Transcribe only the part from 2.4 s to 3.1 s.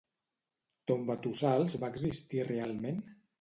realment?